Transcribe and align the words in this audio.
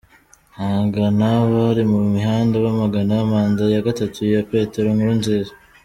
Amagana 0.63 1.27
bari 1.51 1.83
mu 1.91 1.99
mihanda 2.13 2.55
bamagana 2.65 3.15
manda 3.31 3.63
ya 3.73 3.81
gatatu 3.87 4.19
ya 4.33 4.41
Petero 4.49 4.87
Nkurunziza 4.95 5.51